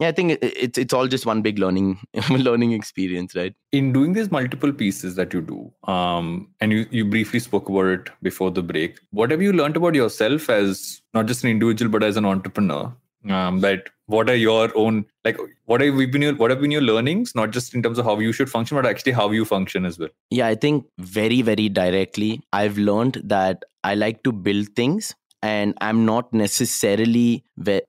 [0.00, 0.08] yeah.
[0.08, 3.54] I think it's it's all just one big learning learning experience right?
[3.72, 7.86] In doing these multiple pieces that you do um and you you briefly spoke about
[7.86, 11.90] it before the break what have you learned about yourself as not just an individual
[11.90, 12.92] but as an entrepreneur?
[13.28, 16.72] Um that what are your own like what have we been your what have been
[16.72, 17.34] your learnings?
[17.34, 19.98] Not just in terms of how you should function but actually how you function as
[19.98, 20.08] well.
[20.30, 25.74] Yeah i think very very directly i've learned that i like to build things and
[25.80, 27.44] i'm not necessarily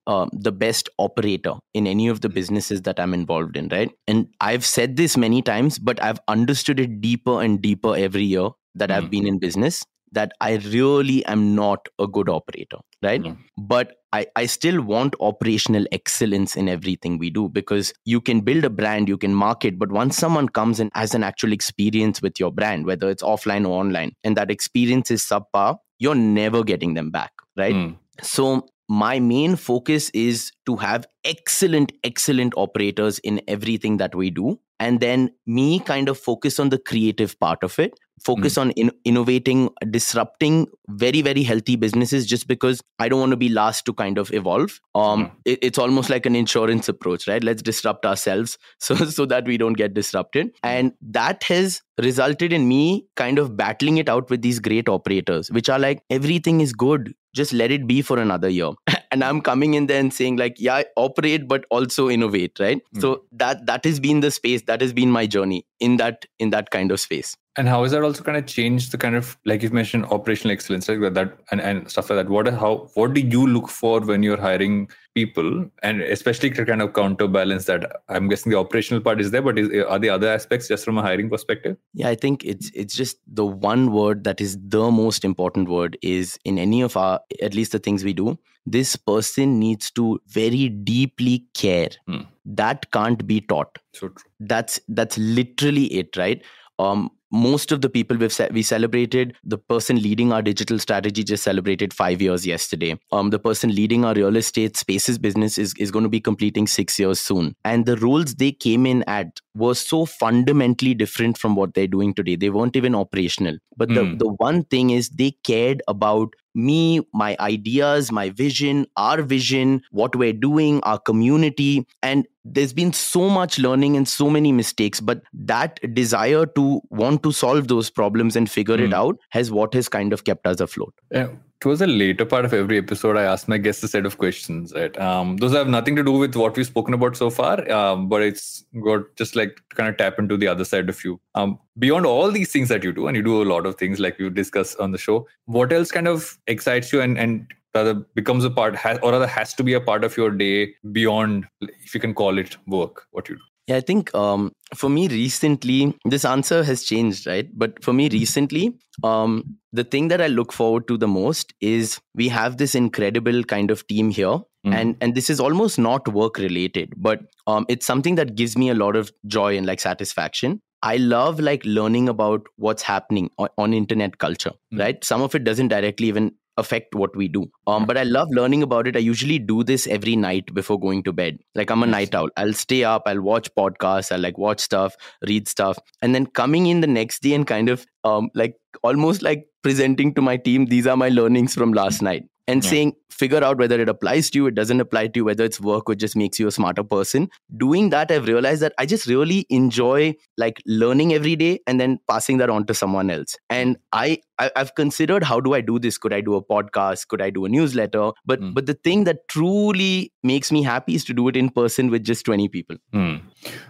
[0.08, 2.34] uh, the best operator in any of the hmm.
[2.34, 6.80] businesses that i'm involved in right and i've said this many times but i've understood
[6.80, 8.96] it deeper and deeper every year that mm.
[8.96, 9.10] i've hmm.
[9.10, 13.22] been in business that I really am not a good operator, right?
[13.22, 13.38] Mm.
[13.58, 18.64] But I, I still want operational excellence in everything we do because you can build
[18.64, 22.40] a brand, you can market, but once someone comes and has an actual experience with
[22.40, 26.94] your brand, whether it's offline or online, and that experience is subpar, you're never getting
[26.94, 27.74] them back, right?
[27.74, 27.96] Mm.
[28.22, 34.60] So my main focus is to have excellent excellent operators in everything that we do
[34.86, 35.28] and then
[35.60, 39.62] me kind of focus on the creative part of it focus on in- innovating
[39.94, 40.58] disrupting
[41.04, 44.32] very very healthy businesses just because i don't want to be last to kind of
[44.40, 44.76] evolve.
[45.02, 45.32] Um Mm.
[45.54, 47.44] it- it's almost like an insurance approach right?
[47.50, 48.54] Let's disrupt ourselves
[48.90, 50.54] so so that we don't get disrupted.
[50.72, 52.80] And that has resulted in me
[53.24, 57.14] kind of battling it out with these great operators which are like everything is good.
[57.42, 58.72] Just let it be for another year
[59.14, 62.82] and i'm coming in there and saying like yeah operate but also innovate right?
[62.94, 63.00] Hmm.
[63.00, 66.50] So that that has been the space that has been my journey in that in
[66.50, 69.38] that kind of space And how has that also kind of changed the kind of
[69.46, 72.30] like you've mentioned operational excellence like that and, and stuff like that?
[72.30, 76.82] What how what do you look for when you're hiring people and especially to kind
[76.82, 78.02] of counterbalance that?
[78.10, 80.98] I'm guessing the operational part is there, but is, are the other aspects just from
[80.98, 81.78] a hiring perspective?
[81.94, 85.96] yeah i think it's it's just the one word that is the most important word
[86.02, 90.20] is in any of our at least the things we do this person needs to
[90.28, 92.22] very deeply care Hmm.
[92.46, 94.16] that can't be taught So true.
[94.40, 96.42] that's that's literally it right
[96.80, 101.24] um most of the people we've ce- we celebrated the person leading our digital strategy
[101.24, 102.98] just celebrated 5 years yesterday.
[103.12, 106.68] Um the person leading our real estate spaces business is is going to be completing
[106.68, 107.56] 6 years soon.
[107.66, 112.14] And the roles they came in at were so fundamentally different from what they're doing
[112.14, 112.36] today.
[112.36, 113.58] They weren't even operational.
[113.78, 114.18] But the Hmm.
[114.18, 120.16] the one thing is they cared about me my ideas my vision our vision what
[120.16, 121.86] we're doing our community.
[122.04, 125.00] And there's been so much learning and so many mistakes.
[125.00, 128.94] But that desire to want to solve those problems and figure it Hmm.
[128.94, 130.94] out has what has kind of kept us afloat.
[131.12, 131.30] Yeah,
[131.64, 134.74] towards the later part of every episode, I ask my guests a set of questions.
[134.76, 138.10] Right, um, those have nothing to do with what we've spoken about so far, um,
[138.10, 141.20] but it's got just like kind of tap into the other side of you.
[141.36, 144.02] Um, beyond all these things that you do, and you do a lot of things
[144.02, 145.26] like we discuss on the show.
[145.46, 149.54] What else kind of excites you and and rather becomes a part, or rather has
[149.54, 153.30] to be a part of your day beyond, if you can call it work, what
[153.30, 153.42] you do.
[153.68, 157.48] Yeah, I think um, for me recently, this answer has changed, right?
[157.54, 158.74] But for me recently,
[159.04, 163.44] um, the thing that I look forward to the most is we have this incredible
[163.44, 164.40] kind of team here.
[164.66, 164.74] Mm.
[164.74, 168.70] And and this is almost not work related, but um, it's something that gives me
[168.70, 170.62] a lot of joy and like satisfaction.
[170.82, 174.80] I love like learning about what's happening on, on internet culture, Mm.
[174.80, 175.04] right?
[175.04, 177.50] Some of it doesn't directly even affect what we do.
[177.68, 178.96] Um, but I love learning about it.
[178.96, 181.40] I usually do this every night before going to bed.
[181.56, 182.30] Like I'm a night owl.
[182.38, 184.96] I'll stay up, I'll watch podcasts, I'll like watch stuff,
[185.28, 189.22] read stuff, and then coming in the next day and kind of um like almost
[189.22, 192.24] like presenting to my team, these are my learnings from last night.
[192.48, 192.70] And Yeah.
[192.70, 195.62] saying, figure out whether it applies to you, it doesn't apply to you, whether it's
[195.62, 197.30] work or just makes you a smarter person.
[197.56, 202.00] Doing that, I've realized that I just really enjoy like learning every day and then
[202.10, 203.38] passing that on to someone else.
[203.50, 205.98] And I, I I've considered how do I do this?
[205.98, 207.08] Could I do a podcast?
[207.08, 208.12] Could I do a newsletter?
[208.26, 208.54] But Mm.
[208.56, 212.04] but the thing that truly makes me happy is to do it in person with
[212.04, 212.76] just 20 people.
[212.92, 213.16] Hmm.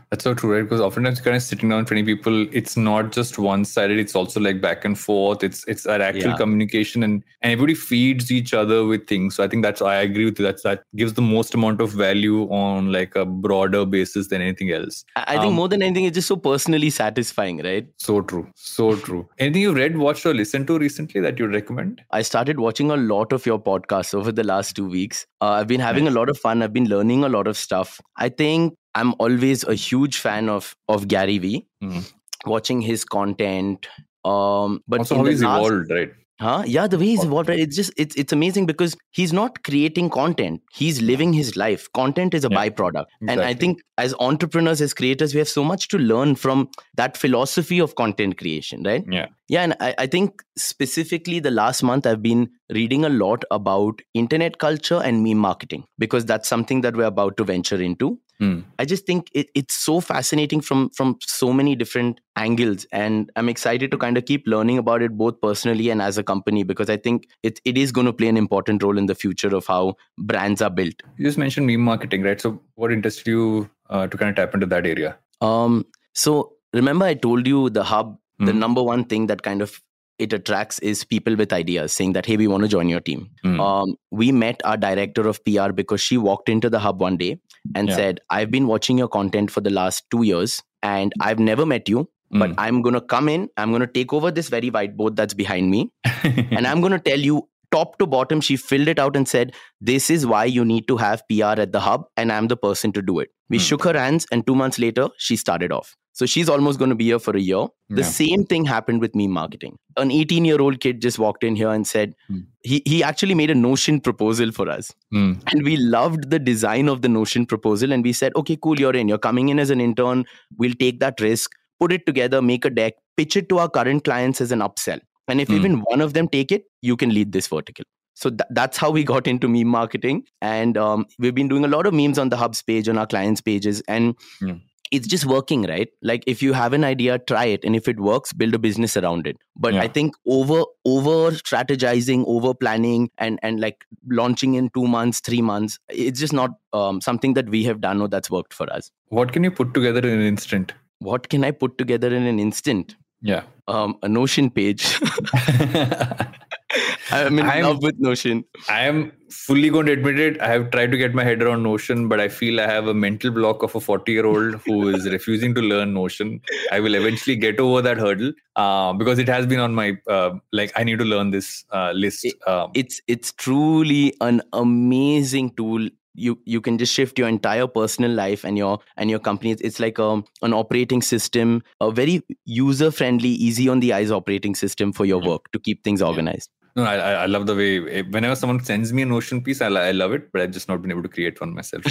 [0.10, 0.62] That's so true, right?
[0.62, 4.40] Because oftentimes kind of sitting down 20 people, it's not just one sided, it's also
[4.40, 5.44] like back and forth.
[5.44, 6.38] It's it's that actual Yeah.
[6.38, 9.36] communication and, and everybody feeds each other with things.
[9.36, 10.46] So I think that's I agree with you.
[10.46, 14.72] That's that gives the most amount of value on like a broader basis than anything
[14.72, 15.04] else.
[15.16, 17.88] I, I think Um, more than anything, it's just so personally satisfying, right?
[17.98, 18.48] So true.
[18.54, 19.28] So true.
[19.40, 22.04] Anything you've read, watched, or listened to recently that you recommend?
[22.12, 25.26] I started watching a lot of your podcasts over the last two weeks.
[25.42, 26.14] Uh, I've been having Nice.
[26.14, 26.62] a lot of fun.
[26.62, 28.00] I've been learning a lot of stuff.
[28.18, 31.66] I think I'm always a huge fan of of Gary Vee.
[31.84, 32.12] Mhm.
[32.46, 33.88] Watching his content.
[34.26, 36.12] Um, but also, how he's last- evolved, right?
[36.40, 36.64] Huh?
[36.66, 37.60] Yeah, the way he's evolved, right?
[37.60, 40.62] It's just it's it's amazing because he's not creating content.
[40.74, 41.88] He's living his life.
[41.94, 43.06] Content is a Yeah, byproduct.
[43.30, 47.16] And I think as entrepreneurs, as creators, we have so much to learn from that
[47.18, 49.06] philosophy of content creation, right?
[49.10, 49.28] Yeah.
[49.50, 54.02] Yeah, and I, I think specifically the last month I've been reading a lot about
[54.14, 58.20] internet culture and meme marketing because that's something that we're about to venture into.
[58.40, 58.62] Hmm.
[58.80, 63.48] I just think it, it's so fascinating from from so many different angles, and I'm
[63.48, 66.90] excited to kind of keep learning about it both personally and as a company because
[66.90, 69.68] I think it it is going to play an important role in the future of
[69.68, 70.96] how brands are built.
[71.18, 72.42] You just mentioned meme marketing, right?
[72.42, 75.16] So what interested you uh, to kind of tap into that area?
[75.42, 78.60] Um, so remember I told you the hub, the Hmm.
[78.60, 79.80] number one thing that kind of
[80.20, 83.30] it attracts is people with ideas saying that hey we want to join your team.
[83.44, 83.60] Hmm.
[83.60, 87.40] Um, we met our director of PR because she walked into the hub one day
[87.76, 87.96] and Yeah.
[87.96, 91.90] said, I've been watching your content for the last two years and I've never met
[91.90, 92.56] you, but Mm.
[92.60, 95.72] I'm going to come in, I'm going to take over this very whiteboard that's behind
[95.72, 95.90] me,
[96.24, 98.40] and I'm going to tell you top to bottom.
[98.42, 101.72] She filled it out and said, This is why you need to have PR at
[101.72, 103.30] the hub, and I'm the person to do it.
[103.50, 103.64] We Hmm.
[103.64, 105.96] shook her hands, and two months later, she started off.
[106.16, 107.66] So she's almost going to be here for a year.
[107.90, 108.08] The Yeah.
[108.08, 109.78] same thing happened with meme marketing.
[109.98, 112.40] An 18 year old kid just walked in here and said, Hmm.
[112.62, 114.92] he, he actually made a Notion proposal for us.
[115.14, 115.42] Mm.
[115.52, 117.92] And we loved the design of the Notion proposal.
[117.92, 119.08] And we said, okay, cool, you're in.
[119.08, 120.26] You're coming in as an intern.
[120.58, 124.04] We'll take that risk, put it together, make a deck, pitch it to our current
[124.04, 125.00] clients as an upsell.
[125.28, 125.56] And if Hmm.
[125.56, 127.86] even one of them take it, you can lead this vertical.
[128.14, 130.26] So tha- that's how we got into meme marketing.
[130.42, 133.08] And um, we've been doing a lot of memes on the Hub's page, on our
[133.08, 133.82] clients' pages.
[133.88, 134.58] And Hmm.
[134.94, 135.90] It's just working, right?
[136.02, 137.66] Like if you have an idea, try it.
[137.66, 139.38] And if it works, build a business around it.
[139.56, 139.82] But Yeah.
[139.82, 145.42] I think over over strategizing, over planning, and and like launching in two months, three
[145.42, 148.92] months, it's just not um, something that we have done or that's worked for us.
[149.10, 150.74] What can you put together in an instant?
[151.00, 152.96] What can I put together in an instant?
[153.22, 153.44] Yeah.
[153.68, 155.00] Um, a Notion page.
[157.12, 158.44] I'm in I'm- love with Notion.
[158.70, 160.40] I am fully going to admit it.
[160.42, 162.94] I have tried to get my head around Notion, but I feel I have a
[162.94, 166.40] mental block of a 40 year old who is refusing to learn Notion.
[166.72, 170.32] I will eventually get over that hurdle uh, because it has been on my, uh,
[170.52, 172.26] like, I need to learn this uh, list.
[172.48, 175.88] Um, It's it's truly an amazing tool.
[176.16, 179.50] You you can just shift your entire personal life and your and your company.
[179.52, 184.12] It's, it's like a, an operating system, a very user friendly, easy on the eyes
[184.12, 186.52] operating system for your work to keep things organized.
[186.76, 189.68] No, I, I love the way, eh, whenever someone sends me a Notion piece, I,
[189.68, 191.84] I love it, but I've just not been able to create one myself.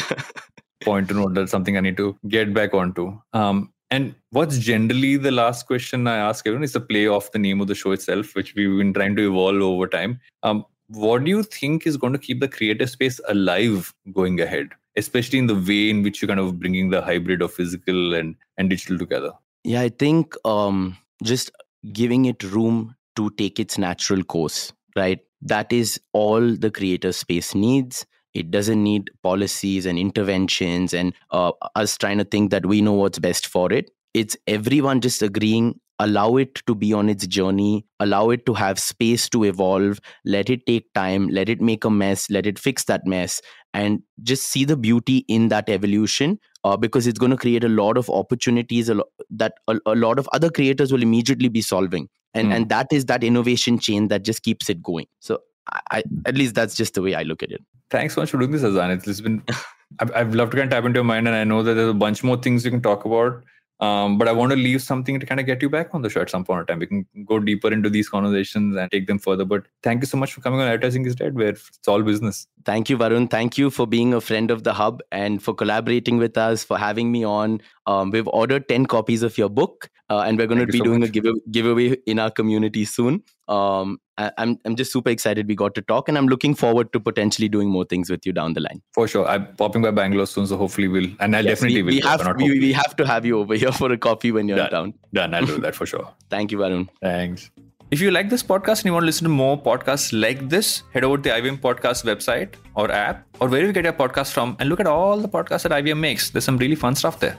[0.84, 3.16] Point to note that's something I need to get back onto.
[3.32, 7.38] Um, and what's generally the last question I ask everyone is the play off the
[7.38, 10.18] name of the show itself, which we've been trying to evolve over time.
[10.42, 14.70] Um, what do you think is going to keep the creative space alive going ahead,
[14.96, 18.34] especially in the way in which you're kind of bringing the hybrid of physical and,
[18.58, 19.32] and digital together?
[19.62, 21.50] Yeah, I think um, just
[21.92, 25.20] giving it room to take its natural course, right?
[25.40, 28.06] That is all the creator space needs.
[28.34, 32.92] It doesn't need policies and interventions and uh, us trying to think that we know
[32.92, 33.90] what's best for it.
[34.14, 38.78] It's everyone just agreeing, allow it to be on its journey, allow it to have
[38.78, 42.84] space to evolve, let it take time, let it make a mess, let it fix
[42.84, 43.40] that mess,
[43.74, 47.68] and just see the beauty in that evolution uh, because it's going to create a
[47.68, 51.60] lot of opportunities a lo- that a, a lot of other creators will immediately be
[51.62, 52.52] solving and Hmm.
[52.52, 55.38] and that is that innovation chain that just keeps it going so
[55.70, 58.30] I, I at least that's just the way i look at it Thanks so much
[58.30, 58.90] for doing this, Azan.
[58.90, 59.42] It's been,
[59.98, 61.90] I've, I've loved to kind of tap into your mind, and I know that there's
[61.90, 63.44] a bunch more things you can talk about.
[63.86, 66.08] Um, but I want to leave something to kind of get you back on the
[66.14, 66.78] show at some point in time.
[66.78, 69.44] We can go deeper into these conversations and take them further.
[69.44, 72.46] But thank you so much for coming on Advertising is Dead, where it's all business.
[72.64, 76.20] thank you varun thank you for being a friend of the hub and for collaborating
[76.24, 80.20] with us for having me on um, we've ordered 10 copies of your book uh,
[80.26, 81.10] and we're going to Thank be so doing much.
[81.10, 83.18] a give- giveaway in our community soon
[83.56, 86.92] um, I, I'm, I'm just super excited we got to talk and i'm looking forward
[86.96, 89.26] to potentially doing more things with you down the line For sure.
[89.34, 92.02] I'm popping by Bangalore soon, so hopefully we'll, and I Yes, definitely we, will.
[92.02, 94.58] we have we, we have to have you over here for a coffee when you're
[94.58, 94.92] in Done.
[94.92, 95.34] town Done.
[95.40, 96.06] I'll do that for sure.
[96.36, 97.50] thank you varun Thanks.
[97.94, 100.68] If you like this podcast and you want to listen to more podcasts like this,
[100.94, 104.32] head over to the IVM Podcast website or app or wherever you get your podcast
[104.36, 106.30] from and look at all the podcasts that IVM makes.
[106.30, 107.36] There's some really fun stuff there.